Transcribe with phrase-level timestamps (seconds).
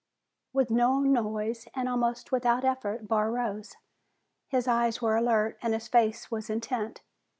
[0.51, 3.75] With no noise, and almost without effort, Barr rose.
[4.47, 7.03] His eyes were alert and his face was intent.